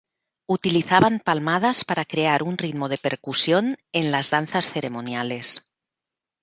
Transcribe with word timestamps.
Utilizaban 0.47 1.19
palmadas 1.19 1.83
para 1.85 2.05
crear 2.05 2.41
un 2.41 2.57
ritmo 2.57 2.89
de 2.89 2.97
percusión 2.97 3.77
en 3.91 4.11
las 4.11 4.31
danzas 4.31 4.71
ceremoniales. 4.71 5.69